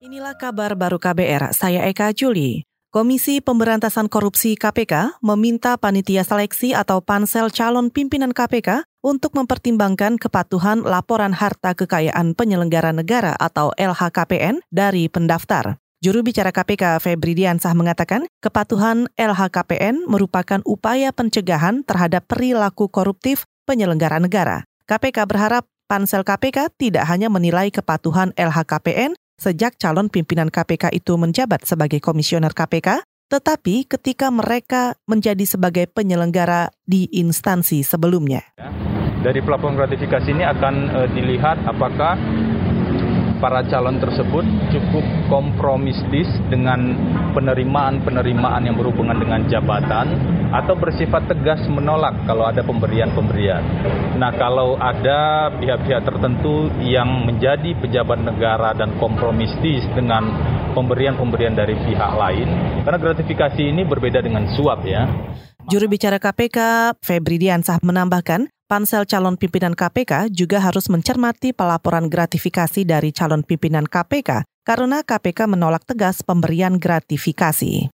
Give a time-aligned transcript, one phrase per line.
[0.00, 2.64] Inilah kabar baru KBR, saya Eka Juli.
[2.88, 10.88] Komisi Pemberantasan Korupsi KPK meminta panitia seleksi atau pansel calon pimpinan KPK untuk mempertimbangkan kepatuhan
[10.88, 15.76] laporan harta kekayaan penyelenggara negara atau LHKPN dari pendaftar.
[16.00, 24.16] Juru bicara KPK Febri Diansah mengatakan, kepatuhan LHKPN merupakan upaya pencegahan terhadap perilaku koruptif penyelenggara
[24.16, 24.64] negara.
[24.88, 31.64] KPK berharap pansel KPK tidak hanya menilai kepatuhan LHKPN sejak calon pimpinan KPK itu menjabat
[31.64, 33.00] sebagai komisioner KPK,
[33.32, 38.44] tetapi ketika mereka menjadi sebagai penyelenggara di instansi sebelumnya.
[39.20, 42.16] Dari pelaporan gratifikasi ini akan uh, dilihat apakah
[43.40, 46.94] para calon tersebut cukup kompromistis dengan
[47.32, 50.14] penerimaan-penerimaan yang berhubungan dengan jabatan
[50.52, 53.64] atau bersifat tegas menolak kalau ada pemberian-pemberian.
[54.20, 60.28] Nah, kalau ada pihak-pihak tertentu yang menjadi pejabat negara dan kompromistis dengan
[60.76, 62.48] pemberian-pemberian dari pihak lain,
[62.84, 65.08] karena gratifikasi ini berbeda dengan suap ya.
[65.70, 66.58] Juru bicara KPK,
[66.98, 73.90] Febri Diansah menambahkan, pansel calon pimpinan KPK juga harus mencermati pelaporan gratifikasi dari calon pimpinan
[73.90, 77.90] KPK karena KPK menolak tegas pemberian gratifikasi.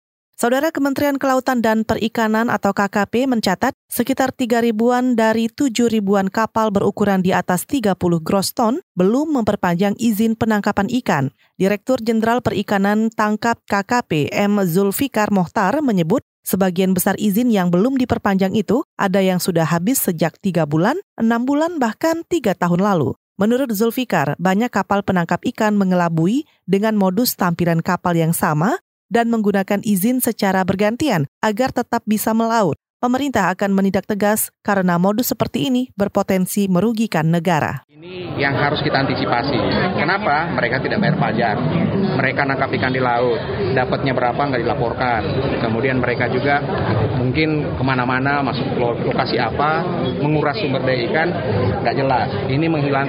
[0.40, 6.72] Saudara Kementerian Kelautan dan Perikanan atau KKP mencatat sekitar 3 ribuan dari 7 ribuan kapal
[6.72, 7.92] berukuran di atas 30
[8.24, 11.24] gross ton belum memperpanjang izin penangkapan ikan.
[11.60, 14.64] Direktur Jenderal Perikanan Tangkap KKP M.
[14.64, 20.40] Zulfikar Mohtar menyebut Sebagian besar izin yang belum diperpanjang itu ada yang sudah habis sejak
[20.40, 23.16] tiga bulan, enam bulan, bahkan tiga tahun lalu.
[23.40, 28.76] Menurut Zulfikar, banyak kapal penangkap ikan mengelabui dengan modus tampilan kapal yang sama
[29.08, 35.32] dan menggunakan izin secara bergantian agar tetap bisa melaut pemerintah akan menindak tegas karena modus
[35.32, 37.82] seperti ini berpotensi merugikan negara.
[38.40, 39.60] Yang harus kita antisipasi.
[40.00, 40.48] Kenapa?
[40.56, 41.56] Mereka tidak bayar pajak.
[42.16, 43.36] Mereka nangkap ikan di laut.
[43.76, 45.22] Dapatnya berapa nggak dilaporkan.
[45.60, 46.64] Kemudian mereka juga
[47.20, 49.84] mungkin ke mana-mana masuk ke lokasi apa,
[50.24, 51.28] menguras sumber daya ikan,
[51.84, 52.28] nggak jelas.
[52.48, 53.08] Ini menghilang,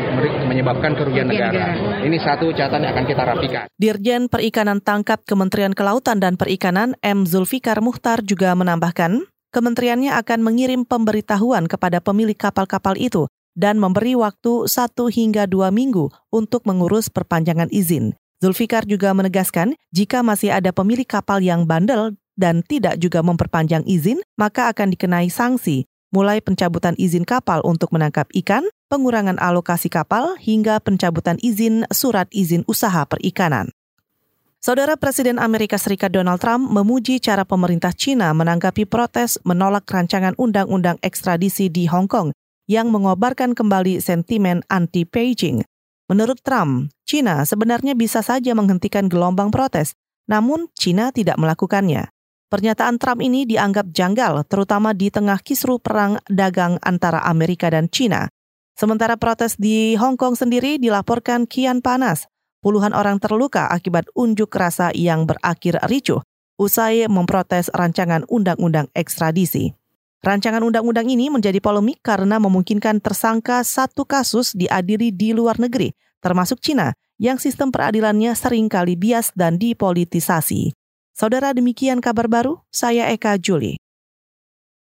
[0.51, 1.79] menyebabkan kerugian negara.
[2.03, 3.65] Ini satu catatan yang akan kita rapikan.
[3.79, 7.23] Dirjen Perikanan Tangkap Kementerian Kelautan dan Perikanan M.
[7.23, 9.23] Zulfikar Muhtar juga menambahkan,
[9.55, 16.11] kementeriannya akan mengirim pemberitahuan kepada pemilik kapal-kapal itu dan memberi waktu satu hingga dua minggu
[16.31, 18.15] untuk mengurus perpanjangan izin.
[18.41, 24.17] Zulfikar juga menegaskan, jika masih ada pemilik kapal yang bandel dan tidak juga memperpanjang izin,
[24.33, 30.81] maka akan dikenai sanksi, mulai pencabutan izin kapal untuk menangkap ikan, pengurangan alokasi kapal, hingga
[30.81, 33.69] pencabutan izin surat izin usaha perikanan.
[34.61, 41.01] Saudara Presiden Amerika Serikat Donald Trump memuji cara pemerintah China menanggapi protes menolak rancangan undang-undang
[41.01, 42.29] ekstradisi di Hong Kong
[42.71, 45.67] yang mengobarkan kembali sentimen anti-Beijing.
[46.07, 49.91] Menurut Trump, China sebenarnya bisa saja menghentikan gelombang protes,
[50.31, 52.07] namun China tidak melakukannya.
[52.47, 58.31] Pernyataan Trump ini dianggap janggal, terutama di tengah kisru perang dagang antara Amerika dan China.
[58.79, 62.31] Sementara protes di Hong Kong sendiri dilaporkan kian panas
[62.63, 66.21] puluhan orang terluka akibat unjuk rasa yang berakhir ricuh
[66.61, 69.73] usai memprotes rancangan undang-undang ekstradisi.
[70.21, 76.61] Rancangan undang-undang ini menjadi polemik karena memungkinkan tersangka satu kasus diadili di luar negeri, termasuk
[76.61, 80.77] Cina, yang sistem peradilannya sering kali bias dan dipolitisasi.
[81.17, 83.81] Saudara demikian kabar baru, saya Eka Juli.